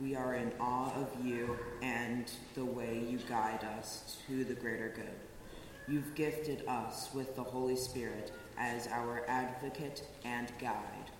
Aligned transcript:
We 0.00 0.14
are 0.14 0.36
in 0.36 0.52
awe 0.60 0.92
of 0.94 1.08
you 1.24 1.58
and 1.82 2.30
the 2.54 2.64
way 2.64 3.02
you 3.08 3.18
guide 3.28 3.64
us 3.78 4.18
to 4.28 4.44
the 4.44 4.54
greater 4.54 4.92
good. 4.94 5.92
You've 5.92 6.14
gifted 6.14 6.62
us 6.68 7.08
with 7.12 7.34
the 7.34 7.42
Holy 7.42 7.74
Spirit 7.74 8.30
as 8.56 8.86
our 8.88 9.24
advocate 9.26 10.06
and 10.24 10.52
guide. 10.60 11.10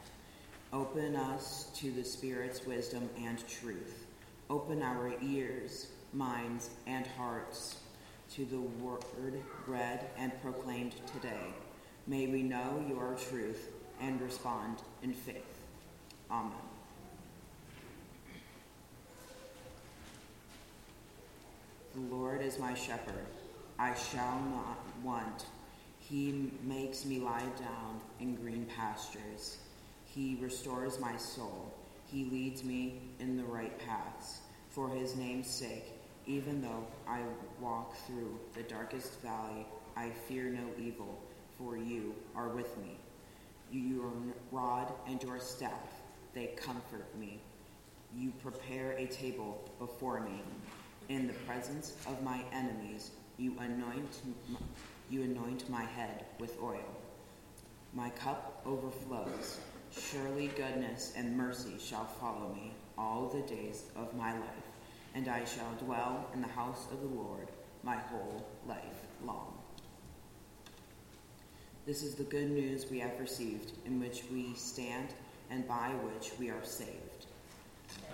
Open 0.72 1.17
us 1.17 1.71
to 1.77 1.91
the 1.91 2.04
Spirit's 2.04 2.64
wisdom 2.67 3.11
and 3.21 3.45
truth. 3.49 4.06
Open 4.49 4.81
our 4.83 5.13
ears, 5.22 5.88
minds, 6.13 6.71
and 6.87 7.04
hearts 7.06 7.79
to 8.35 8.45
the 8.45 8.60
word 8.60 9.03
read 9.67 10.06
and 10.17 10.31
proclaimed 10.40 10.95
today. 11.13 11.53
May 12.06 12.29
we 12.29 12.42
know 12.42 12.85
your 12.88 13.17
truth 13.29 13.71
and 14.01 14.21
respond 14.21 14.79
in 15.03 15.15
faith. 15.15 15.58
Amen. 16.30 16.52
The 21.95 22.14
Lord 22.14 22.38
is 22.48 22.59
my 22.59 22.73
shepherd. 22.73 23.27
I 23.79 23.95
shall 23.95 24.41
not 24.51 24.79
want. 25.05 25.45
He 25.98 26.51
makes 26.65 27.05
me 27.05 27.19
lie 27.19 27.51
down 27.59 28.01
in 28.21 28.37
green 28.37 28.66
pastures. 28.74 29.59
He 30.07 30.38
restores 30.41 30.98
my 30.98 31.15
soul. 31.19 31.71
He 32.11 32.24
leads 32.24 32.65
me 32.65 33.02
in 33.21 33.37
the 33.37 33.45
right 33.45 33.79
paths. 33.87 34.41
For 34.71 34.88
his 34.88 35.15
name's 35.15 35.47
sake, 35.47 35.93
even 36.27 36.62
though 36.62 36.87
I 37.07 37.21
walk 37.61 37.95
through 38.07 38.38
the 38.55 38.62
darkest 38.62 39.21
valley, 39.21 39.66
I 39.95 40.09
fear 40.27 40.45
no 40.45 40.66
evil, 40.83 41.21
for 41.59 41.77
you 41.77 42.15
are 42.35 42.49
with 42.49 42.79
me. 42.79 42.96
Your 43.71 44.10
rod 44.51 44.91
and 45.07 45.23
your 45.23 45.38
staff, 45.38 46.01
they 46.33 46.46
comfort 46.57 47.15
me. 47.19 47.41
You 48.16 48.33
prepare 48.43 48.93
a 48.93 49.07
table 49.07 49.69
before 49.79 50.21
me 50.21 50.41
in 51.08 51.26
the 51.26 51.32
presence 51.32 51.94
of 52.06 52.22
my 52.22 52.40
enemies. 52.52 53.10
You 53.38 53.54
anoint, 53.59 54.20
you 55.10 55.23
anoint 55.23 55.68
my 55.70 55.84
head 55.84 56.24
with 56.38 56.56
oil. 56.62 56.96
My 57.95 58.10
cup 58.10 58.62
overflows. 58.66 59.59
Surely 59.90 60.48
goodness 60.48 61.12
and 61.16 61.37
mercy 61.37 61.76
shall 61.78 62.04
follow 62.04 62.52
me 62.54 62.73
all 62.98 63.28
the 63.28 63.40
days 63.54 63.84
of 63.96 64.15
my 64.15 64.33
life, 64.33 64.69
and 65.15 65.28
I 65.28 65.45
shall 65.45 65.73
dwell 65.78 66.27
in 66.34 66.42
the 66.42 66.48
house 66.48 66.87
of 66.92 67.00
the 67.00 67.06
Lord 67.06 67.48
my 67.83 67.97
whole 67.97 68.47
life 68.67 69.06
long. 69.25 69.55
This 71.87 72.03
is 72.03 72.17
the 72.17 72.25
good 72.25 72.50
news 72.50 72.91
we 72.91 72.98
have 72.98 73.19
received, 73.19 73.72
in 73.87 73.98
which 73.98 74.25
we 74.31 74.53
stand 74.55 75.09
and 75.50 75.67
by 75.67 75.89
which 76.03 76.33
we 76.39 76.50
are 76.50 76.65
saved. 76.65 77.27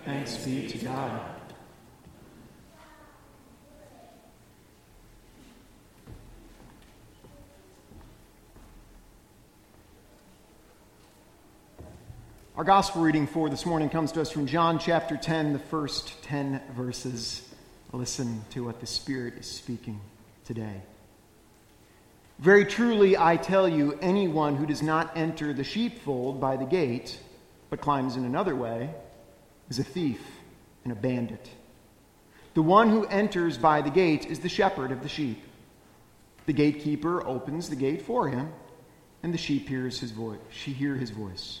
Thanks 0.05 0.37
be 0.37 0.67
to 0.67 0.77
God. 0.77 1.44
Our 12.57 12.63
gospel 12.63 13.01
reading 13.01 13.27
for 13.27 13.49
this 13.49 13.65
morning 13.65 13.89
comes 13.89 14.13
to 14.13 14.21
us 14.21 14.31
from 14.31 14.47
John 14.47 14.79
chapter 14.79 15.17
10, 15.17 15.51
the 15.51 15.59
first 15.59 16.23
10 16.23 16.61
verses. 16.73 17.45
Listen 17.91 18.45
to 18.51 18.63
what 18.63 18.79
the 18.79 18.85
Spirit 18.85 19.33
is 19.37 19.45
speaking 19.45 19.99
today. 20.45 20.81
Very 22.39 22.63
truly, 22.63 23.17
I 23.17 23.35
tell 23.35 23.67
you, 23.67 23.99
anyone 24.01 24.55
who 24.55 24.65
does 24.65 24.81
not 24.81 25.17
enter 25.17 25.51
the 25.51 25.65
sheepfold 25.65 26.39
by 26.39 26.55
the 26.55 26.63
gate, 26.63 27.19
but 27.69 27.81
climbs 27.81 28.15
in 28.15 28.23
another 28.23 28.55
way, 28.55 28.89
is 29.69 29.77
a 29.79 29.83
thief 29.83 30.21
and 30.85 30.93
a 30.93 30.95
bandit. 30.95 31.49
The 32.53 32.61
one 32.61 32.89
who 32.89 33.05
enters 33.07 33.57
by 33.57 33.81
the 33.81 33.89
gate 33.89 34.27
is 34.27 34.39
the 34.39 34.47
shepherd 34.47 34.93
of 34.93 35.03
the 35.03 35.09
sheep. 35.09 35.43
The 36.45 36.53
gatekeeper 36.53 37.21
opens 37.27 37.69
the 37.69 37.75
gate 37.75 38.03
for 38.03 38.29
him, 38.29 38.53
and 39.23 39.33
the 39.33 39.37
sheep 39.37 39.67
hears 39.67 39.99
his 39.99 40.11
voice. 40.11 40.39
She 40.51 40.71
hear 40.71 40.95
his 40.95 41.09
voice. 41.09 41.59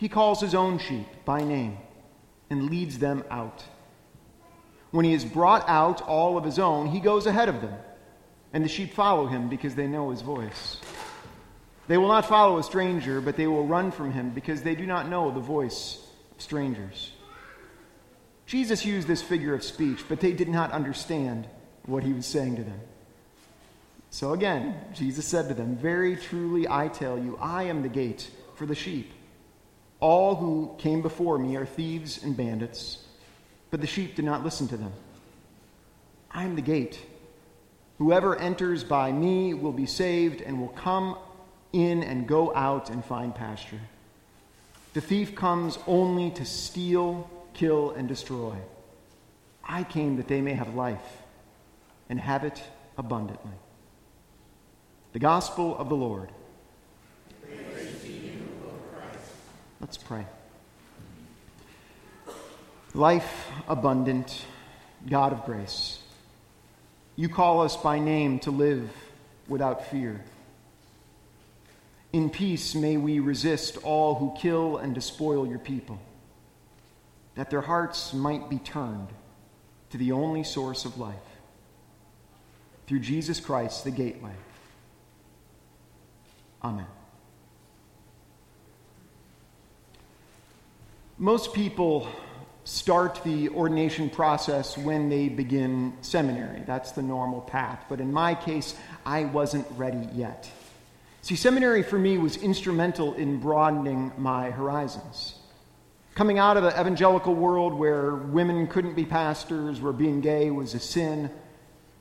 He 0.00 0.08
calls 0.08 0.40
his 0.40 0.54
own 0.54 0.78
sheep 0.78 1.06
by 1.26 1.44
name 1.44 1.76
and 2.48 2.70
leads 2.70 2.98
them 2.98 3.22
out. 3.30 3.62
When 4.92 5.04
he 5.04 5.12
has 5.12 5.26
brought 5.26 5.68
out 5.68 6.00
all 6.00 6.38
of 6.38 6.44
his 6.44 6.58
own, 6.58 6.86
he 6.86 7.00
goes 7.00 7.26
ahead 7.26 7.50
of 7.50 7.60
them, 7.60 7.74
and 8.54 8.64
the 8.64 8.68
sheep 8.68 8.94
follow 8.94 9.26
him 9.26 9.50
because 9.50 9.74
they 9.74 9.86
know 9.86 10.08
his 10.08 10.22
voice. 10.22 10.78
They 11.86 11.98
will 11.98 12.08
not 12.08 12.24
follow 12.24 12.56
a 12.56 12.62
stranger, 12.62 13.20
but 13.20 13.36
they 13.36 13.46
will 13.46 13.66
run 13.66 13.90
from 13.90 14.10
him 14.10 14.30
because 14.30 14.62
they 14.62 14.74
do 14.74 14.86
not 14.86 15.06
know 15.10 15.30
the 15.30 15.38
voice 15.38 15.98
of 16.34 16.40
strangers. 16.40 17.12
Jesus 18.46 18.86
used 18.86 19.06
this 19.06 19.20
figure 19.20 19.52
of 19.52 19.62
speech, 19.62 20.06
but 20.08 20.20
they 20.20 20.32
did 20.32 20.48
not 20.48 20.72
understand 20.72 21.46
what 21.84 22.04
he 22.04 22.14
was 22.14 22.24
saying 22.24 22.56
to 22.56 22.64
them. 22.64 22.80
So 24.08 24.32
again, 24.32 24.76
Jesus 24.94 25.26
said 25.26 25.48
to 25.48 25.54
them, 25.54 25.76
Very 25.76 26.16
truly 26.16 26.66
I 26.66 26.88
tell 26.88 27.18
you, 27.18 27.36
I 27.38 27.64
am 27.64 27.82
the 27.82 27.88
gate 27.90 28.30
for 28.54 28.64
the 28.64 28.74
sheep. 28.74 29.12
All 30.00 30.34
who 30.34 30.74
came 30.78 31.02
before 31.02 31.38
me 31.38 31.56
are 31.56 31.66
thieves 31.66 32.22
and 32.22 32.36
bandits, 32.36 33.04
but 33.70 33.80
the 33.80 33.86
sheep 33.86 34.16
did 34.16 34.24
not 34.24 34.42
listen 34.42 34.66
to 34.68 34.76
them. 34.76 34.92
I 36.30 36.44
am 36.44 36.56
the 36.56 36.62
gate. 36.62 37.00
Whoever 37.98 38.34
enters 38.34 38.82
by 38.82 39.12
me 39.12 39.52
will 39.52 39.72
be 39.72 39.86
saved 39.86 40.40
and 40.40 40.58
will 40.58 40.68
come 40.68 41.16
in 41.72 42.02
and 42.02 42.26
go 42.26 42.54
out 42.54 42.88
and 42.88 43.04
find 43.04 43.34
pasture. 43.34 43.80
The 44.94 45.00
thief 45.00 45.34
comes 45.34 45.78
only 45.86 46.30
to 46.32 46.44
steal, 46.44 47.30
kill, 47.52 47.90
and 47.90 48.08
destroy. 48.08 48.56
I 49.62 49.84
came 49.84 50.16
that 50.16 50.28
they 50.28 50.40
may 50.40 50.54
have 50.54 50.74
life 50.74 51.22
and 52.08 52.18
have 52.18 52.42
it 52.42 52.62
abundantly. 52.96 53.52
The 55.12 55.18
Gospel 55.18 55.76
of 55.76 55.88
the 55.88 55.94
Lord. 55.96 56.30
Let's 59.80 59.96
pray. 59.96 60.26
Life 62.92 63.48
abundant, 63.68 64.44
God 65.08 65.32
of 65.32 65.44
grace, 65.44 65.98
you 67.16 67.28
call 67.28 67.62
us 67.62 67.76
by 67.76 67.98
name 67.98 68.38
to 68.40 68.50
live 68.50 68.90
without 69.48 69.86
fear. 69.86 70.22
In 72.12 72.28
peace, 72.28 72.74
may 72.74 72.96
we 72.96 73.20
resist 73.20 73.78
all 73.84 74.16
who 74.16 74.34
kill 74.36 74.78
and 74.78 74.94
despoil 74.94 75.46
your 75.46 75.58
people, 75.58 76.00
that 77.36 77.50
their 77.50 77.60
hearts 77.60 78.12
might 78.12 78.50
be 78.50 78.58
turned 78.58 79.08
to 79.90 79.98
the 79.98 80.12
only 80.12 80.42
source 80.42 80.84
of 80.84 80.98
life, 80.98 81.16
through 82.86 83.00
Jesus 83.00 83.38
Christ, 83.38 83.84
the 83.84 83.90
gateway. 83.90 84.34
Amen. 86.62 86.86
Most 91.20 91.52
people 91.52 92.08
start 92.64 93.20
the 93.24 93.50
ordination 93.50 94.08
process 94.08 94.78
when 94.78 95.10
they 95.10 95.28
begin 95.28 95.92
seminary. 96.00 96.62
That's 96.66 96.92
the 96.92 97.02
normal 97.02 97.42
path. 97.42 97.84
But 97.90 98.00
in 98.00 98.10
my 98.10 98.34
case, 98.34 98.74
I 99.04 99.26
wasn't 99.26 99.66
ready 99.76 100.08
yet. 100.14 100.50
See, 101.20 101.36
seminary 101.36 101.82
for 101.82 101.98
me 101.98 102.16
was 102.16 102.38
instrumental 102.38 103.12
in 103.12 103.38
broadening 103.38 104.12
my 104.16 104.50
horizons. 104.50 105.34
Coming 106.14 106.38
out 106.38 106.56
of 106.56 106.62
the 106.62 106.70
evangelical 106.80 107.34
world 107.34 107.74
where 107.74 108.14
women 108.14 108.66
couldn't 108.66 108.94
be 108.94 109.04
pastors, 109.04 109.78
where 109.78 109.92
being 109.92 110.22
gay 110.22 110.50
was 110.50 110.72
a 110.72 110.80
sin, 110.80 111.30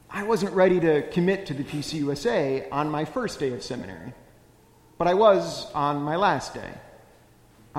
I 0.09 0.23
wasn't 0.23 0.53
ready 0.53 0.79
to 0.79 1.01
commit 1.09 1.45
to 1.47 1.53
the 1.53 1.65
PCUSA 1.65 2.69
on 2.71 2.89
my 2.89 3.03
first 3.03 3.37
day 3.37 3.51
of 3.51 3.63
seminary. 3.63 4.13
But 4.97 5.09
I 5.09 5.13
was 5.15 5.69
on 5.73 6.03
my 6.03 6.15
last 6.15 6.53
day. 6.53 6.71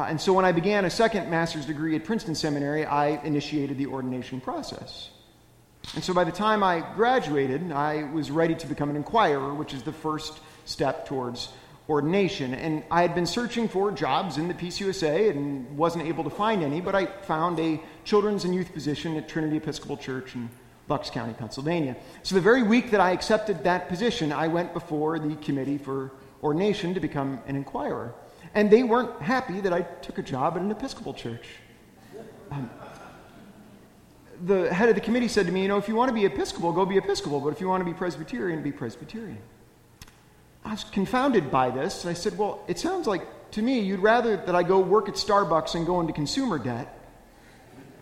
Uh, 0.01 0.05
and 0.05 0.19
so 0.19 0.33
when 0.33 0.47
I 0.47 0.53
began 0.53 0.87
a 0.87 0.91
second 0.91 1.29
master's 1.29 1.67
degree 1.67 1.95
at 1.95 2.05
Princeton 2.05 2.35
Seminary, 2.35 2.87
I 2.87 3.23
initiated 3.23 3.77
the 3.77 3.89
ordination 3.89 4.41
process. 4.41 5.11
And 5.95 6.03
so 6.03 6.15
by 6.15 6.25
the 6.25 6.33
time 6.33 6.63
I 6.63 6.81
graduated, 6.95 7.71
I 7.71 8.05
was 8.05 8.31
ready 8.31 8.55
to 8.55 8.67
become 8.67 8.89
an 8.89 8.97
inquirer, 8.97 9.53
which 9.53 9.75
is 9.75 9.83
the 9.83 9.93
first 9.93 10.41
step 10.65 11.07
towards 11.07 11.51
ordination. 11.87 12.55
And 12.55 12.83
I 12.91 13.03
had 13.03 13.15
been 13.15 13.27
searching 13.27 13.69
for 13.69 13.91
jobs 13.91 14.39
in 14.39 14.49
the 14.49 14.55
PCUSA 14.55 15.33
and 15.33 15.77
wasn't 15.77 16.07
able 16.07 16.25
to 16.25 16.31
find 16.31 16.63
any, 16.63 16.81
but 16.81 16.95
I 16.95 17.05
found 17.05 17.61
a 17.61 17.79
children's 18.05 18.47
and 18.47 18.55
youth 18.55 18.73
position 18.73 19.19
at 19.19 19.29
Trinity 19.29 19.59
Episcopal 19.59 19.99
Church 19.99 20.35
in 20.35 20.49
Bucks 20.89 21.11
County, 21.11 21.35
Pennsylvania. 21.35 21.95
So 22.23 22.37
the 22.37 22.41
very 22.41 22.63
week 22.63 22.91
that 22.93 23.01
I 23.01 23.11
accepted 23.11 23.65
that 23.65 23.91
position, 23.91 24.33
I 24.33 24.49
went 24.49 24.73
before 24.73 25.19
the 25.19 25.37
committee 25.37 25.77
for 25.77 26.11
ordination 26.43 26.95
to 26.95 27.01
become 27.01 27.41
an 27.47 27.55
inquirer. 27.55 28.15
And 28.55 28.71
they 28.71 28.83
weren't 28.83 29.21
happy 29.23 29.61
that 29.61 29.73
I 29.73 29.83
took 29.83 30.19
a 30.19 30.23
job 30.23 30.57
at 30.57 30.63
an 30.63 30.71
Episcopal 30.71 31.15
church. 31.15 31.47
Um, 32.51 32.69
the 34.45 34.73
head 34.73 34.89
of 34.89 34.95
the 34.95 35.01
committee 35.01 35.29
said 35.29 35.47
to 35.47 35.53
me, 35.53 35.63
You 35.63 35.69
know, 35.69 35.79
if 35.79 35.89
you 35.89 35.95
want 35.95 36.09
to 36.09 36.15
be 36.15 36.25
Episcopal, 36.25 36.73
go 36.73 36.85
be 36.85 36.97
Episcopal, 36.97 37.41
but 37.41 37.51
if 37.51 37.61
you 37.61 37.69
want 37.69 37.81
to 37.83 37.85
be 37.85 37.95
Presbyterian, 37.95 38.63
be 38.63 38.73
Presbyterian. 38.73 39.39
I 40.65 40.73
was 40.73 40.85
confounded 40.85 41.51
by 41.51 41.71
this. 41.71 42.05
and 42.05 42.11
I 42.11 42.15
said, 42.15 42.37
Well, 42.37 42.65
it 42.67 42.79
sounds 42.79 43.07
like 43.07 43.23
to 43.53 43.63
me 43.63 43.81
you'd 43.81 44.01
rather 44.01 44.37
that 44.37 44.55
I 44.55 44.63
go 44.63 44.81
work 44.81 45.09
at 45.09 45.15
Starbucks 45.15 45.75
and 45.75 45.87
go 45.87 46.01
into 46.01 46.13
consumer 46.13 46.59
debt 46.59 46.97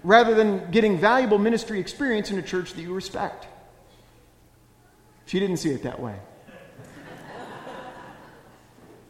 rather 0.02 0.34
than 0.34 0.70
getting 0.70 0.98
valuable 0.98 1.38
ministry 1.38 1.80
experience 1.80 2.30
in 2.30 2.38
a 2.38 2.42
church 2.42 2.72
that 2.74 2.82
you 2.82 2.94
respect. 2.94 3.46
She 5.26 5.40
didn't 5.40 5.58
see 5.58 5.70
it 5.70 5.82
that 5.82 6.00
way. 6.00 6.16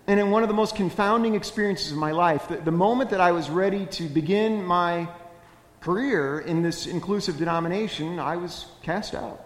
And 0.08 0.18
in 0.18 0.30
one 0.30 0.42
of 0.42 0.48
the 0.48 0.54
most 0.54 0.74
confounding 0.74 1.34
experiences 1.34 1.92
of 1.92 1.98
my 1.98 2.12
life, 2.12 2.48
the, 2.48 2.56
the 2.56 2.72
moment 2.72 3.10
that 3.10 3.20
I 3.20 3.32
was 3.32 3.50
ready 3.50 3.84
to 3.86 4.08
begin 4.08 4.64
my 4.64 5.06
career 5.80 6.40
in 6.40 6.62
this 6.62 6.86
inclusive 6.86 7.36
denomination, 7.36 8.18
I 8.18 8.36
was 8.36 8.66
cast 8.82 9.14
out. 9.14 9.44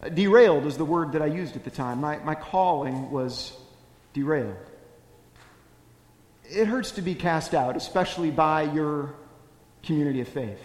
Uh, 0.00 0.08
derailed 0.10 0.64
is 0.64 0.78
the 0.78 0.84
word 0.84 1.12
that 1.12 1.22
I 1.22 1.26
used 1.26 1.56
at 1.56 1.64
the 1.64 1.70
time. 1.70 2.00
My, 2.00 2.18
my 2.18 2.36
calling 2.36 3.10
was 3.10 3.52
derailed. 4.14 4.56
It 6.44 6.66
hurts 6.66 6.92
to 6.92 7.02
be 7.02 7.16
cast 7.16 7.52
out, 7.52 7.76
especially 7.76 8.30
by 8.30 8.62
your 8.62 9.14
community 9.82 10.20
of 10.20 10.28
faith. 10.28 10.60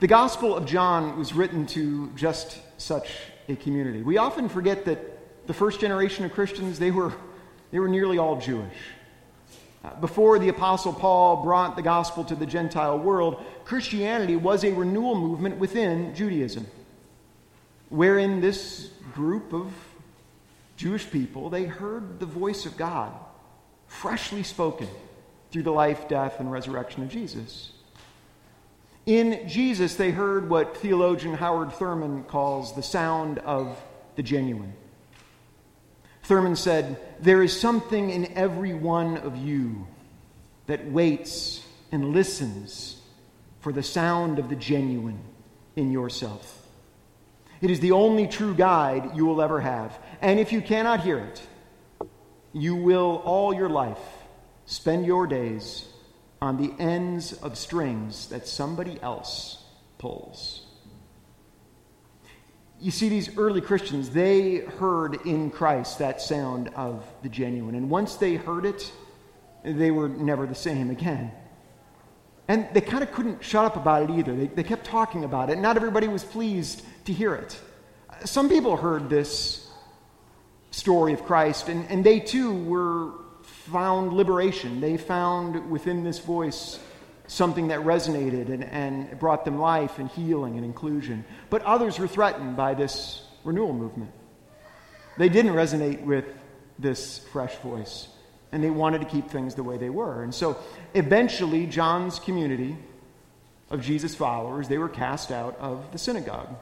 The 0.00 0.06
Gospel 0.06 0.56
of 0.56 0.64
John 0.64 1.18
was 1.18 1.34
written 1.34 1.66
to 1.68 2.10
just 2.16 2.58
such 2.80 3.10
a 3.46 3.56
community. 3.56 4.02
We 4.02 4.16
often 4.16 4.48
forget 4.48 4.86
that 4.86 5.46
the 5.46 5.54
first 5.54 5.80
generation 5.80 6.24
of 6.24 6.32
Christians, 6.32 6.78
they 6.78 6.90
were, 6.90 7.12
they 7.72 7.80
were 7.80 7.88
nearly 7.88 8.18
all 8.18 8.38
Jewish. 8.38 8.76
Uh, 9.82 9.94
before 9.96 10.38
the 10.38 10.48
Apostle 10.48 10.92
Paul 10.92 11.42
brought 11.42 11.74
the 11.74 11.82
gospel 11.82 12.22
to 12.24 12.36
the 12.36 12.46
Gentile 12.46 12.96
world, 12.96 13.44
Christianity 13.64 14.36
was 14.36 14.62
a 14.62 14.72
renewal 14.72 15.16
movement 15.16 15.58
within 15.58 16.14
Judaism, 16.14 16.66
wherein 17.88 18.40
this 18.40 18.90
group 19.12 19.52
of 19.52 19.72
Jewish 20.76 21.10
people, 21.10 21.50
they 21.50 21.64
heard 21.64 22.20
the 22.20 22.26
voice 22.26 22.64
of 22.64 22.76
God 22.76 23.12
freshly 23.88 24.42
spoken 24.42 24.88
through 25.50 25.64
the 25.64 25.72
life, 25.72 26.08
death, 26.08 26.38
and 26.38 26.50
resurrection 26.50 27.02
of 27.02 27.08
Jesus. 27.08 27.72
In 29.04 29.48
Jesus, 29.48 29.96
they 29.96 30.12
heard 30.12 30.48
what 30.48 30.76
theologian 30.76 31.34
Howard 31.34 31.72
Thurman 31.72 32.22
calls 32.24 32.74
the 32.74 32.82
sound 32.82 33.38
of 33.40 33.76
the 34.14 34.22
genuine. 34.22 34.74
Thurman 36.22 36.56
said, 36.56 36.98
There 37.20 37.42
is 37.42 37.58
something 37.58 38.10
in 38.10 38.32
every 38.36 38.74
one 38.74 39.16
of 39.18 39.36
you 39.36 39.86
that 40.66 40.90
waits 40.90 41.64
and 41.90 42.12
listens 42.12 43.00
for 43.60 43.72
the 43.72 43.82
sound 43.82 44.38
of 44.38 44.48
the 44.48 44.56
genuine 44.56 45.20
in 45.76 45.90
yourself. 45.92 46.58
It 47.60 47.70
is 47.70 47.80
the 47.80 47.92
only 47.92 48.26
true 48.26 48.54
guide 48.54 49.12
you 49.14 49.24
will 49.24 49.40
ever 49.40 49.60
have. 49.60 49.98
And 50.20 50.40
if 50.40 50.52
you 50.52 50.60
cannot 50.60 51.00
hear 51.00 51.18
it, 51.18 51.42
you 52.52 52.74
will 52.74 53.22
all 53.24 53.54
your 53.54 53.68
life 53.68 53.98
spend 54.66 55.06
your 55.06 55.26
days 55.26 55.86
on 56.40 56.56
the 56.56 56.72
ends 56.82 57.32
of 57.34 57.56
strings 57.56 58.28
that 58.28 58.48
somebody 58.48 59.00
else 59.00 59.64
pulls. 59.98 60.61
You 62.82 62.90
see, 62.90 63.08
these 63.08 63.38
early 63.38 63.60
Christians, 63.60 64.10
they 64.10 64.56
heard 64.56 65.24
in 65.24 65.50
Christ 65.50 66.00
that 66.00 66.20
sound 66.20 66.68
of 66.74 67.06
the 67.22 67.28
genuine. 67.28 67.76
And 67.76 67.88
once 67.88 68.16
they 68.16 68.34
heard 68.34 68.66
it, 68.66 68.90
they 69.62 69.92
were 69.92 70.08
never 70.08 70.46
the 70.48 70.56
same 70.56 70.90
again. 70.90 71.30
And 72.48 72.66
they 72.72 72.80
kind 72.80 73.04
of 73.04 73.12
couldn't 73.12 73.44
shut 73.44 73.64
up 73.64 73.76
about 73.76 74.10
it 74.10 74.18
either. 74.18 74.34
They, 74.34 74.48
they 74.48 74.64
kept 74.64 74.84
talking 74.84 75.22
about 75.22 75.48
it. 75.48 75.58
Not 75.58 75.76
everybody 75.76 76.08
was 76.08 76.24
pleased 76.24 76.82
to 77.04 77.12
hear 77.12 77.36
it. 77.36 77.56
Some 78.24 78.48
people 78.48 78.76
heard 78.76 79.08
this 79.08 79.70
story 80.72 81.12
of 81.12 81.22
Christ, 81.24 81.68
and, 81.68 81.88
and 81.88 82.02
they 82.02 82.18
too 82.18 82.52
were 82.64 83.12
found 83.44 84.12
liberation. 84.12 84.80
They 84.80 84.96
found 84.96 85.70
within 85.70 86.02
this 86.02 86.18
voice 86.18 86.80
something 87.32 87.68
that 87.68 87.80
resonated 87.80 88.50
and, 88.50 88.62
and 88.64 89.18
brought 89.18 89.44
them 89.44 89.58
life 89.58 89.98
and 89.98 90.10
healing 90.10 90.56
and 90.56 90.64
inclusion. 90.64 91.24
But 91.48 91.62
others 91.62 91.98
were 91.98 92.06
threatened 92.06 92.56
by 92.56 92.74
this 92.74 93.22
renewal 93.42 93.72
movement. 93.72 94.12
They 95.16 95.28
didn't 95.28 95.52
resonate 95.52 96.02
with 96.04 96.26
this 96.78 97.18
fresh 97.32 97.56
voice, 97.56 98.08
and 98.50 98.62
they 98.62 98.70
wanted 98.70 99.00
to 99.00 99.06
keep 99.06 99.30
things 99.30 99.54
the 99.54 99.62
way 99.62 99.78
they 99.78 99.90
were. 99.90 100.22
And 100.22 100.34
so 100.34 100.58
eventually, 100.94 101.66
John's 101.66 102.18
community 102.18 102.76
of 103.70 103.80
Jesus 103.80 104.14
followers, 104.14 104.68
they 104.68 104.78
were 104.78 104.88
cast 104.88 105.32
out 105.32 105.58
of 105.58 105.90
the 105.92 105.98
synagogue, 105.98 106.54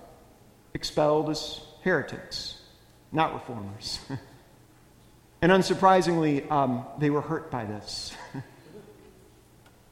expelled 0.73 1.31
as 1.31 1.61
heretics, 1.83 2.61
not 3.11 3.35
reformers. 3.35 3.99
and 5.43 5.51
unsurprisingly, 5.51 6.49
um, 6.51 6.85
they 6.99 7.11
were 7.11 7.23
hurt 7.23 7.51
by 7.51 7.65
this. 7.65 8.15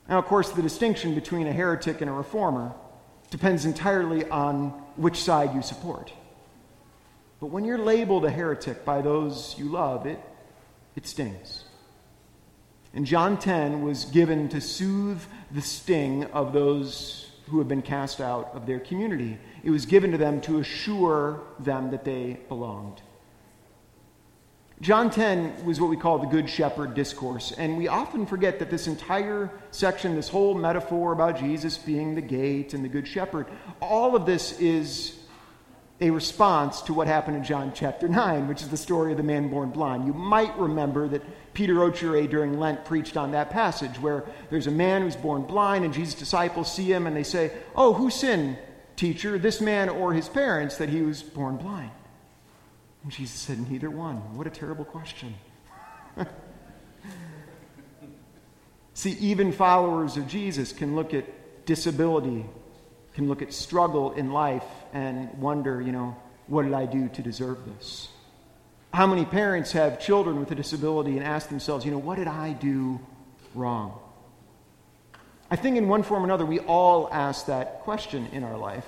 Now, 0.09 0.19
of 0.19 0.25
course, 0.25 0.51
the 0.51 0.63
distinction 0.63 1.15
between 1.15 1.47
a 1.47 1.53
heretic 1.53 2.01
and 2.01 2.09
a 2.09 2.15
reformer 2.15 2.73
depends 3.31 3.67
entirely 3.67 4.29
on 4.29 4.71
which 4.97 5.23
side 5.23 5.55
you 5.55 5.63
support. 5.63 6.13
But 7.41 7.47
when 7.47 7.65
you're 7.65 7.79
labeled 7.79 8.25
a 8.25 8.31
heretic 8.31 8.85
by 8.85 9.03
those 9.03 9.55
you 9.59 9.67
love, 9.67 10.07
it, 10.07 10.19
it 10.97 11.07
stings. 11.07 11.65
And 12.95 13.05
John 13.05 13.39
10 13.39 13.83
was 13.83 14.07
given 14.07 14.49
to 14.49 14.61
soothe 14.61 15.23
the 15.51 15.61
sting 15.61 16.25
of 16.25 16.53
those 16.53 17.31
who 17.49 17.59
have 17.59 17.69
been 17.69 17.83
cast 17.83 18.21
out 18.21 18.51
of 18.55 18.67
their 18.67 18.81
community. 18.81 19.39
It 19.63 19.71
was 19.71 19.87
given 19.87 20.13
to 20.13 20.19
them 20.19 20.41
to 20.43 20.59
assure 20.59 21.43
them 21.59 21.91
that 21.91 22.05
they 22.05 22.41
belonged. 22.49 23.03
John 24.81 25.11
10 25.11 25.65
was 25.65 25.81
what 25.81 25.91
we 25.91 25.97
call 25.97 26.19
the 26.19 26.29
Good 26.29 26.49
Shepherd 26.49 26.95
discourse, 26.95 27.53
and 27.59 27.77
we 27.77 27.89
often 27.89 28.27
forget 28.27 28.61
that 28.61 28.71
this 28.71 28.87
entire 28.87 29.51
section, 29.73 30.15
this 30.15 30.29
whole 30.29 30.55
metaphor 30.55 31.13
about 31.13 31.37
Jesus 31.37 31.77
being 31.77 32.15
the 32.15 32.21
gate 32.21 32.75
and 32.75 32.85
the 32.85 32.89
Good 32.89 33.09
Shepherd, 33.09 33.49
all 33.83 34.15
of 34.15 34.25
this 34.25 34.61
is 34.61 35.19
a 36.01 36.11
response 36.11 36.81
to 36.83 36.95
what 36.95 37.09
happened 37.09 37.37
in 37.37 37.43
John 37.43 37.73
chapter 37.75 38.07
9, 38.07 38.47
which 38.47 38.63
is 38.63 38.69
the 38.69 38.77
story 38.77 39.11
of 39.11 39.17
the 39.17 39.25
man 39.25 39.49
born 39.49 39.71
blind. 39.71 40.07
You 40.07 40.13
might 40.13 40.57
remember 40.57 41.09
that 41.09 41.23
Peter 41.55 41.75
Ochere 41.83 42.31
during 42.31 42.61
Lent 42.61 42.85
preached 42.85 43.17
on 43.17 43.33
that 43.33 43.51
passage 43.51 44.01
where 44.01 44.27
there's 44.49 44.69
a 44.69 44.71
man 44.71 45.03
who's 45.03 45.17
born 45.17 45.43
blind, 45.43 45.85
and 45.85 45.93
Jesus' 45.93 46.15
disciples 46.15 46.73
see 46.73 46.93
him 46.93 47.09
and 47.09 47.17
they 47.17 47.25
say, 47.25 47.51
Oh, 47.75 47.95
who 47.95 48.11
sinned, 48.11 48.57
teacher, 48.95 49.41
this 49.41 49.61
man 49.61 49.89
or 49.89 50.13
his 50.13 50.29
parents, 50.29 50.77
that 50.77 50.89
he 50.89 51.03
was 51.03 51.21
born 51.21 51.57
blind? 51.57 51.91
And 53.03 53.13
Jesus 53.13 53.39
said, 53.39 53.71
Neither 53.71 53.91
one. 53.91 54.17
What 54.37 54.47
a 54.47 54.51
terrible 54.51 54.85
question. 54.85 55.35
See, 58.95 59.13
even 59.13 59.53
followers 59.53 60.17
of 60.17 60.27
Jesus 60.27 60.73
can 60.73 60.97
look 60.97 61.15
at 61.15 61.65
disability, 61.67 62.45
can 63.15 63.29
look 63.29 63.43
at 63.43 63.53
struggle 63.53 64.13
in 64.13 64.33
life, 64.33 64.65
and 64.93 65.33
wonder, 65.35 65.81
you 65.81 65.93
know, 65.93 66.17
what 66.49 66.65
did 66.65 66.73
I 66.73 66.87
do 66.87 67.09
to 67.11 67.23
deserve 67.23 67.59
this? 67.67 68.09
How 68.93 69.07
many 69.07 69.25
parents 69.25 69.73
have 69.73 70.01
children 70.01 70.41
with 70.41 70.51
a 70.51 70.55
disability 70.55 71.17
and 71.17 71.23
ask 71.23 71.49
themselves, 71.49 71.85
you 71.85 71.91
know, 71.91 71.99
what 71.99 72.17
did 72.17 72.27
I 72.27 72.53
do 72.55 72.99
wrong? 73.55 73.99
I 75.51 75.57
think 75.57 75.77
in 75.77 75.89
one 75.89 76.03
form 76.03 76.23
or 76.23 76.27
another, 76.27 76.45
we 76.45 76.59
all 76.59 77.09
ask 77.13 77.47
that 77.47 77.81
question 77.83 78.27
in 78.33 78.43
our 78.43 78.57
life. 78.57 78.87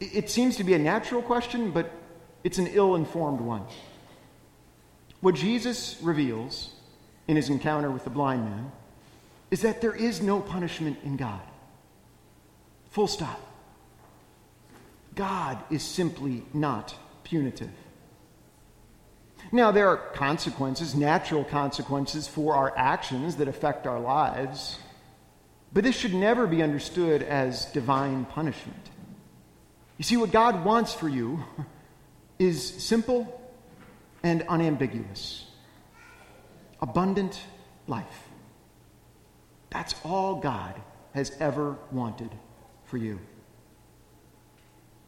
It 0.00 0.30
seems 0.30 0.56
to 0.56 0.64
be 0.64 0.74
a 0.74 0.78
natural 0.78 1.22
question, 1.22 1.70
but 1.70 1.92
it's 2.44 2.58
an 2.58 2.68
ill 2.68 2.94
informed 2.94 3.40
one. 3.40 3.64
What 5.20 5.34
Jesus 5.34 5.96
reveals 6.02 6.72
in 7.28 7.36
his 7.36 7.48
encounter 7.48 7.90
with 7.90 8.04
the 8.04 8.10
blind 8.10 8.44
man 8.44 8.72
is 9.50 9.62
that 9.62 9.80
there 9.80 9.94
is 9.94 10.20
no 10.20 10.40
punishment 10.40 10.98
in 11.04 11.16
God. 11.16 11.40
Full 12.90 13.06
stop. 13.06 13.40
God 15.14 15.58
is 15.70 15.82
simply 15.82 16.42
not 16.52 16.94
punitive. 17.22 17.70
Now, 19.50 19.70
there 19.70 19.88
are 19.88 19.96
consequences, 19.96 20.94
natural 20.94 21.44
consequences 21.44 22.26
for 22.26 22.54
our 22.54 22.76
actions 22.76 23.36
that 23.36 23.48
affect 23.48 23.86
our 23.86 24.00
lives, 24.00 24.78
but 25.72 25.84
this 25.84 25.96
should 25.96 26.14
never 26.14 26.46
be 26.46 26.62
understood 26.62 27.22
as 27.22 27.66
divine 27.66 28.24
punishment. 28.24 28.90
You 29.98 30.04
see, 30.04 30.16
what 30.16 30.32
God 30.32 30.64
wants 30.64 30.94
for 30.94 31.08
you 31.08 31.44
is 32.42 32.62
simple 32.62 33.40
and 34.22 34.42
unambiguous 34.48 35.46
abundant 36.80 37.40
life. 37.86 38.28
That's 39.70 39.94
all 40.04 40.40
God 40.40 40.74
has 41.14 41.30
ever 41.38 41.76
wanted 41.92 42.30
for 42.84 42.96
you. 42.96 43.20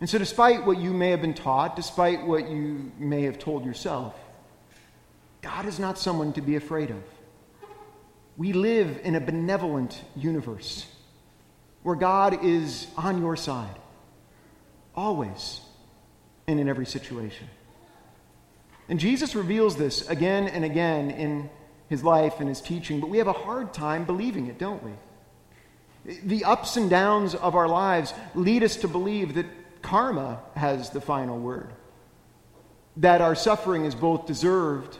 And 0.00 0.08
so, 0.08 0.18
despite 0.18 0.64
what 0.64 0.78
you 0.78 0.92
may 0.92 1.10
have 1.10 1.20
been 1.20 1.34
taught, 1.34 1.76
despite 1.76 2.24
what 2.24 2.48
you 2.48 2.92
may 2.98 3.22
have 3.22 3.38
told 3.38 3.64
yourself, 3.64 4.14
God 5.42 5.66
is 5.66 5.78
not 5.78 5.98
someone 5.98 6.32
to 6.34 6.40
be 6.40 6.56
afraid 6.56 6.90
of. 6.90 7.02
We 8.36 8.52
live 8.52 9.00
in 9.02 9.14
a 9.14 9.20
benevolent 9.20 10.00
universe 10.16 10.86
where 11.82 11.96
God 11.96 12.44
is 12.44 12.86
on 12.96 13.18
your 13.18 13.36
side, 13.36 13.78
always 14.94 15.60
and 16.46 16.60
in 16.60 16.68
every 16.68 16.86
situation. 16.86 17.48
And 18.88 19.00
Jesus 19.00 19.34
reveals 19.34 19.76
this 19.76 20.08
again 20.08 20.46
and 20.48 20.64
again 20.64 21.10
in 21.10 21.48
his 21.88 22.04
life 22.04 22.40
and 22.40 22.48
his 22.48 22.60
teaching, 22.60 23.00
but 23.00 23.08
we 23.08 23.18
have 23.18 23.26
a 23.26 23.32
hard 23.32 23.72
time 23.72 24.04
believing 24.04 24.46
it, 24.46 24.58
don't 24.58 24.82
we? 24.82 24.92
The 26.24 26.44
ups 26.44 26.76
and 26.76 26.90
downs 26.90 27.34
of 27.34 27.54
our 27.54 27.68
lives 27.68 28.12
lead 28.34 28.62
us 28.62 28.76
to 28.76 28.88
believe 28.88 29.34
that 29.34 29.46
karma 29.80 30.40
has 30.54 30.90
the 30.90 31.00
final 31.00 31.38
word, 31.38 31.70
that 32.98 33.20
our 33.20 33.34
suffering 33.34 33.84
is 33.84 33.94
both 33.94 34.26
deserved 34.26 34.98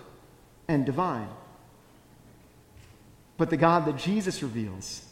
and 0.66 0.86
divine. 0.86 1.28
But 3.36 3.50
the 3.50 3.56
God 3.56 3.84
that 3.86 3.96
Jesus 3.96 4.42
reveals 4.42 5.04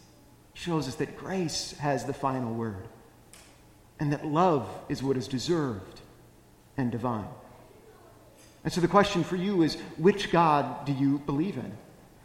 shows 0.55 0.89
us 0.89 0.95
that 0.97 1.17
grace 1.17 1.73
has 1.79 2.05
the 2.05 2.13
final 2.15 2.55
word 2.55 2.87
and 3.99 4.13
that 4.13 4.27
love 4.27 4.69
is 4.89 5.03
what 5.03 5.17
is 5.17 5.27
deserved 5.27 6.02
and 6.83 6.91
divine. 6.91 7.29
And 8.65 8.73
so 8.73 8.81
the 8.81 8.89
question 8.89 9.25
for 9.25 9.37
you 9.37 9.63
is 9.63 9.77
which 9.97 10.31
God 10.31 10.85
do 10.85 10.93
you 10.93 11.19
believe 11.21 11.57
in? 11.57 11.73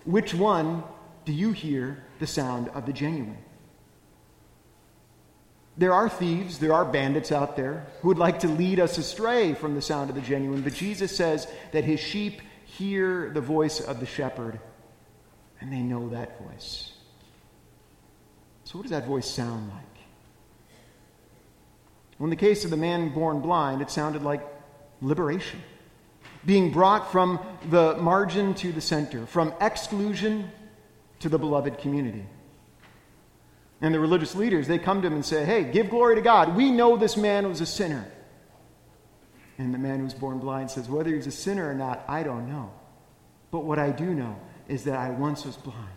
Which 0.03 0.33
one 0.33 0.83
do 1.25 1.31
you 1.31 1.51
hear 1.51 2.03
the 2.19 2.27
sound 2.27 2.69
of 2.69 2.85
the 2.85 2.93
genuine? 2.93 3.37
There 5.77 5.93
are 5.93 6.09
thieves, 6.09 6.57
there 6.57 6.73
are 6.73 6.85
bandits 6.85 7.31
out 7.31 7.55
there 7.55 7.85
who 8.01 8.07
would 8.07 8.17
like 8.17 8.39
to 8.39 8.47
lead 8.47 8.79
us 8.79 8.97
astray 8.97 9.53
from 9.53 9.75
the 9.75 9.81
sound 9.81 10.09
of 10.09 10.15
the 10.15 10.21
genuine, 10.21 10.61
but 10.61 10.73
Jesus 10.73 11.15
says 11.15 11.47
that 11.71 11.83
his 11.83 11.99
sheep 11.99 12.41
hear 12.65 13.29
the 13.29 13.41
voice 13.41 13.79
of 13.79 13.99
the 13.99 14.07
shepherd 14.07 14.59
and 15.61 15.71
they 15.71 15.81
know 15.81 16.09
that 16.09 16.41
voice. 16.41 16.93
So, 18.63 18.77
what 18.77 18.83
does 18.83 18.91
that 18.91 19.05
voice 19.05 19.29
sound 19.29 19.69
like? 19.69 19.96
In 22.19 22.29
the 22.29 22.36
case 22.36 22.65
of 22.65 22.71
the 22.71 22.77
man 22.77 23.09
born 23.09 23.41
blind, 23.41 23.81
it 23.81 23.91
sounded 23.91 24.24
like 24.24 24.41
liberation. 25.01 25.62
Being 26.45 26.71
brought 26.71 27.12
from 27.12 27.39
the 27.69 27.97
margin 27.97 28.53
to 28.55 28.71
the 28.71 28.81
center, 28.81 29.25
from 29.25 29.53
exclusion 29.62 30.50
to 31.19 31.29
the 31.29 31.38
beloved 31.38 31.77
community. 31.79 32.25
And 33.81 33.93
the 33.93 34.00
religious 34.00 34.33
leaders, 34.33 34.67
they 34.67 34.79
come 34.79 35.01
to 35.01 35.07
him 35.07 35.13
and 35.13 35.25
say, 35.25 35.45
Hey, 35.45 35.63
give 35.63 35.89
glory 35.89 36.15
to 36.15 36.21
God. 36.21 36.55
We 36.55 36.71
know 36.71 36.97
this 36.97 37.17
man 37.17 37.47
was 37.47 37.62
a 37.62 37.65
sinner. 37.65 38.09
And 39.59 39.74
the 39.74 39.77
man 39.77 40.00
who's 40.00 40.13
born 40.13 40.39
blind 40.39 40.71
says, 40.71 40.89
Whether 40.89 41.13
he's 41.13 41.27
a 41.27 41.31
sinner 41.31 41.69
or 41.69 41.75
not, 41.75 42.03
I 42.07 42.24
don't 42.24 42.50
know. 42.50 42.71
But 43.51 43.59
what 43.59 43.77
I 43.77 43.91
do 43.91 44.05
know 44.05 44.39
is 44.67 44.83
that 44.86 44.97
I 44.97 45.12
once 45.12 45.45
was 45.45 45.55
blind, 45.55 45.95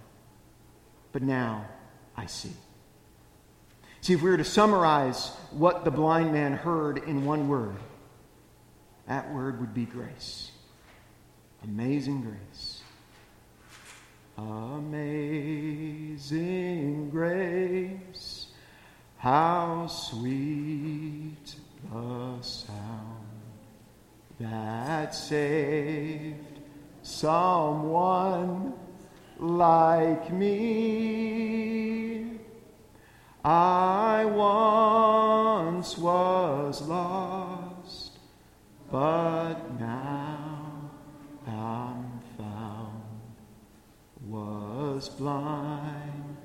but 1.12 1.23
now 1.23 1.67
I 2.17 2.27
see. 2.27 2.53
See, 4.02 4.14
if 4.14 4.23
we 4.23 4.30
were 4.30 4.38
to 4.38 4.45
summarize 4.45 5.28
what 5.50 5.85
the 5.85 5.90
blind 5.90 6.33
man 6.33 6.54
heard 6.54 6.99
in 6.99 7.25
one 7.25 7.49
word, 7.49 7.76
that 9.07 9.33
word 9.33 9.61
would 9.61 9.75
be 9.75 9.85
grace. 9.85 10.52
Amazing 11.62 12.23
grace. 12.23 12.80
Amazing 14.38 15.21
grace, 17.11 18.47
how 19.19 19.87
sweet 19.87 21.57
the 21.92 22.40
sound 22.40 23.26
that 24.38 25.14
saved 25.14 26.61
someone 27.02 28.73
like 29.38 30.33
me. 30.33 32.10
I 33.45 34.27
once 34.27 35.97
was 35.97 36.83
lost, 36.83 38.19
but 38.91 39.81
now 39.81 40.91
am 41.47 42.21
found. 42.37 43.03
Was 44.27 45.09
blind, 45.09 46.37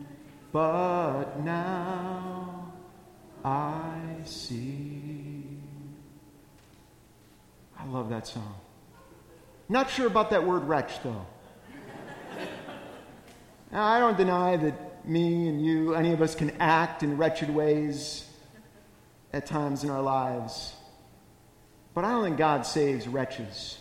but 0.54 1.44
now 1.44 2.74
I 3.44 4.00
see. 4.24 5.60
I 7.78 7.86
love 7.88 8.10
that 8.10 8.26
song. 8.26 8.56
Not 9.68 9.90
sure 9.90 10.08
about 10.08 10.30
that 10.30 10.46
word 10.46 10.64
wretch, 10.64 11.04
though. 11.04 11.26
now, 13.72 13.86
I 13.86 14.00
don't 14.00 14.18
deny 14.18 14.56
that 14.56 14.85
me 15.08 15.48
and 15.48 15.66
you, 15.66 15.94
any 15.94 16.12
of 16.14 16.22
us, 16.22 16.36
can 16.36 16.52
act 16.60 17.04
in 17.04 17.18
wretched 17.18 17.50
ways 17.50 18.30
at 19.34 19.46
times 19.46 19.84
in 19.84 19.90
our 19.90 20.02
lives. 20.02 20.74
But 21.94 22.06
I 22.06 22.12
don't 22.12 22.24
think 22.24 22.38
God 22.38 22.66
saves 22.66 23.08
wretches. 23.08 23.78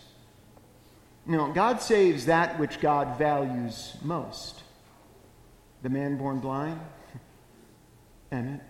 No, 1.26 1.52
God 1.52 1.80
saves 1.80 2.26
that 2.26 2.58
which 2.58 2.80
God 2.80 3.18
values 3.18 3.96
most. 4.02 4.62
The 5.82 5.88
man 5.88 6.16
born 6.16 6.38
blind, 6.40 6.80
Emmett, 8.32 8.60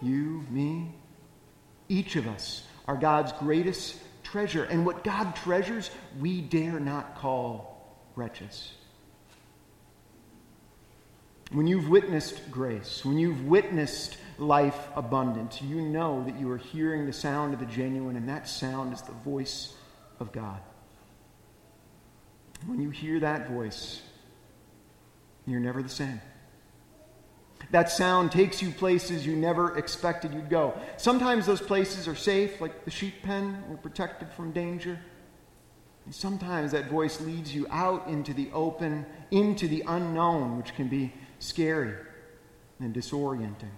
you, 0.00 0.44
me, 0.50 0.92
each 1.88 2.16
of 2.16 2.26
us 2.26 2.64
are 2.86 2.96
God's 2.96 3.32
greatest 3.32 3.96
treasure. 4.22 4.64
And 4.64 4.84
what 4.84 5.04
God 5.04 5.36
treasures, 5.36 5.90
we 6.20 6.40
dare 6.40 6.80
not 6.80 7.16
call 7.16 7.96
wretches. 8.16 8.72
When 11.52 11.66
you've 11.66 11.90
witnessed 11.90 12.50
grace, 12.50 13.04
when 13.04 13.18
you've 13.18 13.44
witnessed 13.44 14.16
life 14.38 14.88
abundant, 14.96 15.60
you 15.60 15.82
know 15.82 16.24
that 16.24 16.40
you 16.40 16.50
are 16.50 16.56
hearing 16.56 17.04
the 17.04 17.12
sound 17.12 17.52
of 17.52 17.60
the 17.60 17.66
genuine, 17.66 18.16
and 18.16 18.26
that 18.28 18.48
sound 18.48 18.94
is 18.94 19.02
the 19.02 19.12
voice 19.12 19.74
of 20.18 20.32
God. 20.32 20.60
When 22.66 22.80
you 22.80 22.88
hear 22.88 23.20
that 23.20 23.50
voice, 23.50 24.00
you're 25.46 25.60
never 25.60 25.82
the 25.82 25.90
same. 25.90 26.22
That 27.70 27.90
sound 27.90 28.32
takes 28.32 28.62
you 28.62 28.70
places 28.70 29.26
you 29.26 29.36
never 29.36 29.76
expected 29.76 30.32
you'd 30.32 30.48
go. 30.48 30.78
Sometimes 30.96 31.44
those 31.44 31.60
places 31.60 32.08
are 32.08 32.16
safe, 32.16 32.62
like 32.62 32.86
the 32.86 32.90
sheep 32.90 33.22
pen, 33.22 33.62
we're 33.68 33.76
protected 33.76 34.30
from 34.30 34.52
danger. 34.52 34.98
And 36.04 36.14
sometimes 36.14 36.72
that 36.72 36.88
voice 36.88 37.20
leads 37.20 37.54
you 37.54 37.66
out 37.70 38.08
into 38.08 38.32
the 38.32 38.50
open, 38.52 39.06
into 39.30 39.68
the 39.68 39.84
unknown, 39.86 40.56
which 40.56 40.74
can 40.74 40.88
be 40.88 41.12
scary 41.42 41.94
and 42.80 42.94
disorienting. 42.94 43.70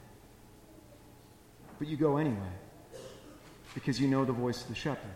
But 1.78 1.88
you 1.88 1.97
go 1.97 2.18
anyway, 2.18 2.52
because 3.75 4.00
you 4.00 4.09
know 4.09 4.25
the 4.25 4.33
voice 4.33 4.62
of 4.62 4.68
the 4.68 4.75
shepherd. 4.75 5.11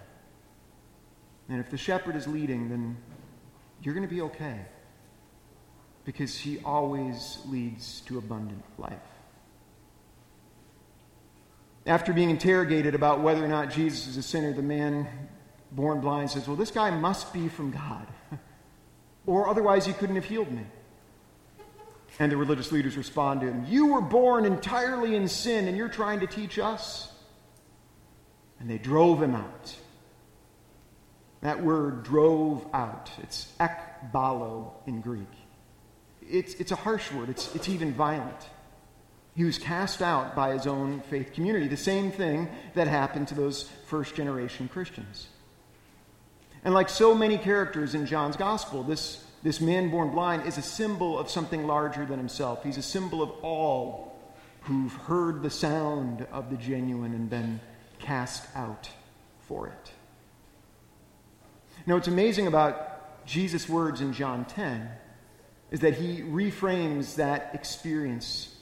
And 1.49 1.61
if 1.61 1.71
the 1.71 1.77
shepherd 1.77 2.17
is 2.17 2.27
leading, 2.27 2.69
then 2.69 2.97
you're 3.83 3.95
going 3.95 4.07
to 4.07 4.15
be 4.15 4.23
okay 4.23 4.61
because 6.05 6.37
he 6.37 6.59
always 6.65 7.39
leads 7.47 8.01
to 8.03 8.19
abundant 8.19 8.65
life. 8.79 8.93
After 11.87 12.13
being 12.13 12.31
interrogated 12.31 12.95
about 12.95 13.21
whether 13.21 13.45
or 13.45 13.49
not 13.49 13.71
Jesus 13.71 14.07
is 14.07 14.17
a 14.17 14.23
sinner, 14.23 14.53
the 14.53 14.63
man 14.63 15.07
born 15.73 16.01
blind 16.01 16.31
says, 16.31 16.47
Well, 16.47 16.57
this 16.57 16.71
guy 16.71 16.91
must 16.91 17.33
be 17.33 17.49
from 17.49 17.71
God, 17.71 18.07
or 19.27 19.49
otherwise 19.49 19.87
he 19.87 19.93
couldn't 19.93 20.17
have 20.17 20.25
healed 20.25 20.51
me. 20.51 20.67
And 22.19 22.33
the 22.33 22.37
religious 22.37 22.73
leaders 22.73 22.97
respond 22.97 23.43
to 23.43 23.47
him, 23.47 23.65
You 23.69 23.89
were 23.89 24.01
born 24.01 24.45
entirely 24.45 25.15
in 25.15 25.29
sin, 25.29 25.69
and 25.69 25.77
you're 25.77 25.89
trying 25.89 26.21
to 26.21 26.27
teach 26.27 26.59
us? 26.59 27.13
And 28.59 28.69
they 28.69 28.79
drove 28.79 29.23
him 29.23 29.35
out. 29.35 29.77
That 31.43 31.63
word 31.63 32.03
drove 32.03 32.67
out, 32.75 33.11
it's 33.23 33.53
ekbalo 33.61 34.73
in 34.87 35.01
Greek 35.01 35.29
it's, 36.29 36.55
it's 36.55 36.73
a 36.73 36.77
harsh 36.77 37.11
word, 37.13 37.29
it's, 37.29 37.55
it's 37.55 37.69
even 37.69 37.93
violent. 37.93 38.49
He 39.35 39.45
was 39.45 39.59
cast 39.59 40.03
out 40.03 40.35
by 40.35 40.53
his 40.53 40.67
own 40.67 41.01
faith 41.03 41.33
community, 41.33 41.69
the 41.69 41.77
same 41.77 42.11
thing 42.11 42.49
that 42.75 42.89
happened 42.89 43.29
to 43.29 43.35
those 43.35 43.69
first 43.87 44.15
generation 44.15 44.69
Christians. 44.69 45.29
And 46.65 46.75
like 46.75 46.89
so 46.89 47.15
many 47.15 47.39
characters 47.39 47.95
in 47.95 48.07
John's 48.07 48.37
gospel, 48.37 48.83
this, 48.83 49.25
this 49.43 49.61
man 49.61 49.91
born 49.91 50.11
blind 50.11 50.47
is 50.47 50.59
a 50.59 50.63
symbol 50.63 51.19
of 51.19 51.31
something 51.31 51.67
larger 51.67 52.05
than 52.05 52.19
himself. 52.19 52.65
He's 52.65 52.79
a 52.79 52.83
symbol 52.83 53.23
of 53.23 53.31
all 53.43 54.19
who've 54.63 54.93
heard 54.93 55.43
the 55.43 55.51
sound 55.51 56.27
of 56.33 56.51
the 56.51 56.57
genuine 56.57 57.15
and 57.15 57.31
been 57.31 57.61
cast 57.99 58.45
out 58.57 58.91
for 59.41 59.69
it. 59.69 59.93
Now, 61.87 61.95
what's 61.95 62.09
amazing 62.09 62.47
about 62.47 63.27
Jesus' 63.27 63.69
words 63.69 64.01
in 64.01 64.13
John 64.13 64.45
10 64.45 64.91
is 65.71 65.81
that 65.81 65.95
he 65.95 66.23
reframes 66.23 67.17
that 67.17 67.51
experience 67.55 68.55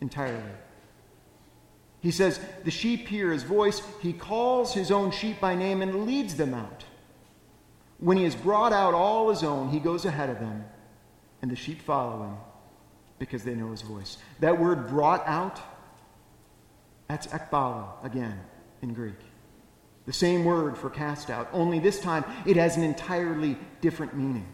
entirely. 0.00 0.42
He 2.00 2.10
says, 2.10 2.40
The 2.64 2.70
sheep 2.70 3.06
hear 3.06 3.32
his 3.32 3.42
voice. 3.42 3.82
He 4.00 4.12
calls 4.12 4.74
his 4.74 4.90
own 4.90 5.10
sheep 5.12 5.40
by 5.40 5.54
name 5.54 5.82
and 5.82 6.06
leads 6.06 6.36
them 6.36 6.54
out. 6.54 6.84
When 8.02 8.16
he 8.16 8.24
has 8.24 8.34
brought 8.34 8.72
out 8.72 8.94
all 8.94 9.30
his 9.30 9.44
own, 9.44 9.68
he 9.68 9.78
goes 9.78 10.04
ahead 10.04 10.28
of 10.28 10.40
them, 10.40 10.64
and 11.40 11.48
the 11.48 11.54
sheep 11.54 11.80
follow 11.82 12.24
him 12.24 12.36
because 13.20 13.44
they 13.44 13.54
know 13.54 13.70
his 13.70 13.82
voice. 13.82 14.18
That 14.40 14.58
word 14.58 14.88
brought 14.88 15.22
out, 15.24 15.60
that's 17.06 17.28
ekbalo 17.28 18.04
again 18.04 18.40
in 18.82 18.92
Greek. 18.92 19.20
The 20.06 20.12
same 20.12 20.44
word 20.44 20.76
for 20.76 20.90
cast 20.90 21.30
out, 21.30 21.48
only 21.52 21.78
this 21.78 22.00
time 22.00 22.24
it 22.44 22.56
has 22.56 22.76
an 22.76 22.82
entirely 22.82 23.56
different 23.80 24.16
meaning. 24.16 24.52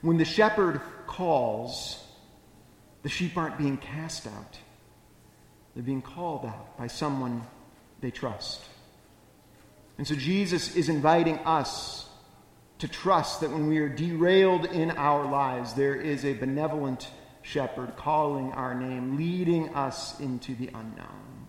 When 0.00 0.16
the 0.16 0.24
shepherd 0.24 0.80
calls, 1.08 2.04
The 3.02 3.08
sheep 3.08 3.36
aren't 3.36 3.58
being 3.58 3.78
cast 3.78 4.28
out, 4.28 4.58
they're 5.74 5.82
being 5.82 6.02
called 6.02 6.46
out 6.46 6.78
by 6.78 6.86
someone 6.86 7.42
they 8.00 8.12
trust. 8.12 8.60
And 9.98 10.06
so 10.06 10.14
Jesus 10.14 10.76
is 10.76 10.88
inviting 10.88 11.38
us 11.38 12.08
to 12.82 12.88
trust 12.88 13.40
that 13.40 13.50
when 13.52 13.68
we 13.68 13.78
are 13.78 13.88
derailed 13.88 14.64
in 14.64 14.90
our 14.90 15.24
lives, 15.30 15.74
there 15.74 15.94
is 15.94 16.24
a 16.24 16.32
benevolent 16.32 17.08
shepherd 17.40 17.94
calling 17.94 18.50
our 18.54 18.74
name, 18.74 19.16
leading 19.16 19.72
us 19.72 20.18
into 20.18 20.56
the 20.56 20.66
unknown. 20.66 21.46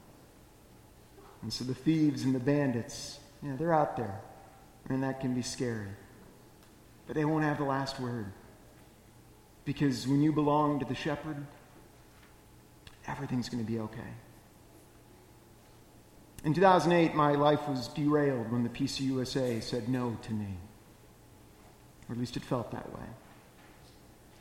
And 1.42 1.52
so 1.52 1.64
the 1.64 1.74
thieves 1.74 2.24
and 2.24 2.36
the 2.36 2.40
bandits, 2.40 3.20
yeah, 3.42 3.56
they're 3.56 3.74
out 3.74 3.98
there. 3.98 4.22
And 4.90 5.02
that 5.02 5.22
can 5.22 5.34
be 5.34 5.42
scary. 5.42 5.88
But 7.08 7.16
they 7.16 7.26
won't 7.26 7.46
have 7.46 7.58
the 7.58 7.64
last 7.64 8.00
word. 8.00 8.32
Because 9.66 10.08
when 10.08 10.22
you 10.22 10.32
belong 10.32 10.82
to 10.82 10.86
the 10.86 10.94
shepherd, 10.94 11.48
everything's 13.08 13.50
going 13.50 13.66
to 13.66 13.72
be 13.72 13.80
okay. 13.80 14.14
In 16.44 16.54
2008, 16.54 17.16
my 17.16 17.32
life 17.32 17.68
was 17.68 17.88
derailed 17.88 18.52
when 18.52 18.62
the 18.62 18.70
PCUSA 18.70 19.64
said 19.64 19.90
no 19.90 20.16
to 20.22 20.32
me. 20.32 20.60
Or 22.10 22.14
at 22.14 22.20
least 22.20 22.38
it 22.38 22.44
felt 22.44 22.72
that 22.72 22.92
way. 22.94 23.06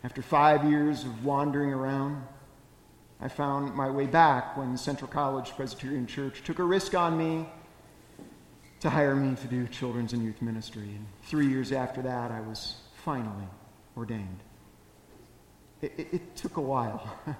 After 0.04 0.21
five 0.21 0.64
years 0.64 1.04
of 1.04 1.25
wandering 1.25 1.73
around, 1.73 2.25
I 3.21 3.28
found 3.28 3.75
my 3.76 3.88
way 3.88 4.07
back 4.07 4.57
when 4.57 4.76
Central 4.76 5.09
College 5.09 5.50
Presbyterian 5.54 6.09
Church 6.09 6.42
took 6.42 6.59
a 6.59 6.64
risk 6.64 6.95
on 6.95 7.16
me 7.16 7.49
to 8.81 8.90
hire 8.90 9.14
me 9.14 9.37
to 9.37 9.47
do 9.47 9.69
children's 9.69 10.12
and 10.12 10.25
youth 10.25 10.42
ministry. 10.42 10.83
And 10.83 11.07
three 11.23 11.47
years 11.47 11.71
after 11.71 12.02
that, 12.02 12.33
I 12.33 12.40
was 12.40 12.75
finally 13.04 13.47
ordained. 13.97 14.40
It, 15.81 15.92
it, 15.97 16.09
it 16.14 16.37
took 16.37 16.57
a 16.57 16.61
while. 16.61 17.16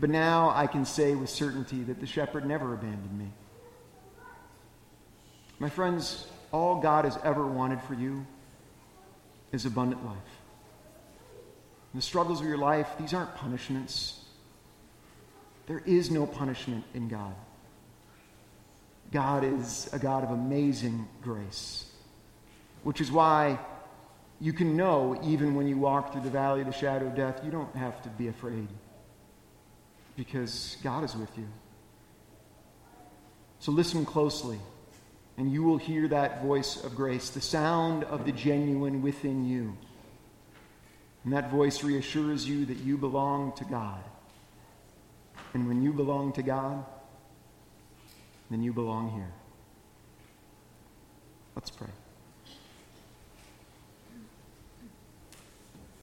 but 0.00 0.10
now 0.10 0.50
I 0.50 0.66
can 0.66 0.84
say 0.84 1.14
with 1.14 1.30
certainty 1.30 1.84
that 1.84 2.00
the 2.00 2.06
shepherd 2.06 2.44
never 2.44 2.74
abandoned 2.74 3.16
me. 3.16 3.30
My 5.60 5.68
friends, 5.68 6.26
all 6.50 6.80
God 6.80 7.04
has 7.04 7.16
ever 7.22 7.46
wanted 7.46 7.80
for 7.82 7.94
you 7.94 8.26
is 9.54 9.64
abundant 9.66 10.04
life. 10.04 10.18
the 11.94 12.02
struggles 12.02 12.40
of 12.40 12.46
your 12.46 12.58
life, 12.58 12.88
these 12.98 13.14
aren't 13.14 13.34
punishments. 13.36 14.24
There 15.68 15.80
is 15.86 16.10
no 16.10 16.26
punishment 16.26 16.84
in 16.92 17.06
God. 17.08 17.34
God 19.12 19.44
is 19.44 19.88
a 19.92 19.98
God 19.98 20.24
of 20.24 20.30
amazing 20.30 21.06
grace, 21.22 21.86
which 22.82 23.00
is 23.00 23.12
why 23.12 23.60
you 24.40 24.52
can 24.52 24.76
know, 24.76 25.18
even 25.22 25.54
when 25.54 25.68
you 25.68 25.78
walk 25.78 26.12
through 26.12 26.22
the 26.22 26.30
valley 26.30 26.62
of 26.62 26.66
the 26.66 26.72
shadow 26.72 27.06
of 27.06 27.14
death, 27.14 27.40
you 27.44 27.52
don't 27.52 27.74
have 27.76 28.02
to 28.02 28.08
be 28.08 28.26
afraid 28.26 28.66
because 30.16 30.76
God 30.82 31.04
is 31.04 31.14
with 31.14 31.30
you. 31.38 31.46
So 33.60 33.70
listen 33.70 34.04
closely, 34.04 34.58
and 35.36 35.52
you 35.52 35.62
will 35.62 35.78
hear 35.78 36.06
that 36.08 36.42
voice 36.42 36.82
of 36.82 36.94
grace, 36.94 37.30
the 37.30 37.40
sound 37.40 38.04
of 38.04 38.24
the 38.24 38.32
genuine 38.32 39.02
within 39.02 39.44
you. 39.44 39.76
And 41.24 41.32
that 41.32 41.50
voice 41.50 41.82
reassures 41.82 42.48
you 42.48 42.66
that 42.66 42.78
you 42.78 42.96
belong 42.96 43.52
to 43.54 43.64
God. 43.64 44.02
And 45.54 45.66
when 45.66 45.82
you 45.82 45.92
belong 45.92 46.32
to 46.34 46.42
God, 46.42 46.84
then 48.50 48.62
you 48.62 48.72
belong 48.72 49.10
here. 49.10 49.32
Let's 51.56 51.70
pray. 51.70 51.88